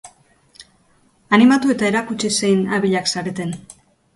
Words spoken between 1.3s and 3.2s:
Animatu eta erakutsi zein abilak